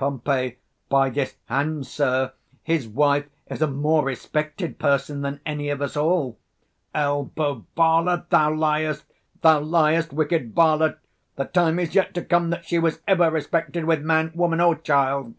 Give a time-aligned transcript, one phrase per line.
[0.00, 0.60] 155 Pom.
[0.88, 2.32] By this hand, sir,
[2.64, 6.36] his wife is a more respected person than any of us all.
[6.96, 7.38] Elb.
[7.76, 9.04] Varlet, thou liest;
[9.40, 10.98] thou liest, wicked varlet!
[11.36, 14.74] the time is yet to come that she was ever respected with man, woman, or
[14.74, 15.34] child.